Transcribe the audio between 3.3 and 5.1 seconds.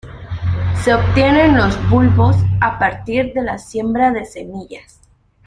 de la siembra de semillas.